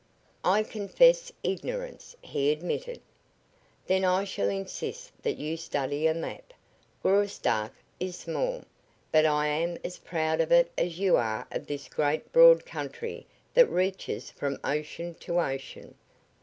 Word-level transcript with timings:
"I 0.43 0.63
confess 0.63 1.31
ignorance," 1.43 2.15
he 2.23 2.51
admitted. 2.51 3.01
"Then 3.85 4.03
I 4.03 4.23
shall 4.23 4.49
insist 4.49 5.11
that 5.21 5.37
you 5.37 5.57
study 5.57 6.07
a 6.07 6.13
map. 6.15 6.53
Graustark 7.03 7.71
is 7.99 8.15
small, 8.15 8.63
but 9.11 9.27
I 9.27 9.45
am 9.45 9.77
as 9.83 9.99
proud 9.99 10.41
of 10.41 10.51
it 10.51 10.71
as 10.75 10.97
you 10.97 11.17
are 11.17 11.45
of 11.51 11.67
this 11.67 11.87
great 11.87 12.31
broad 12.33 12.65
country 12.65 13.27
that 13.53 13.69
reaches 13.69 14.31
from 14.31 14.57
ocean 14.63 15.13
to 15.19 15.39
ocean. 15.39 15.93